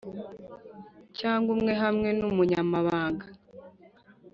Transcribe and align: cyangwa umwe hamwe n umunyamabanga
cyangwa 1.17 1.49
umwe 1.55 1.73
hamwe 1.83 2.09
n 2.19 2.21
umunyamabanga 2.29 3.25